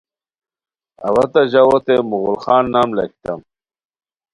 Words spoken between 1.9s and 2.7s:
مغل خان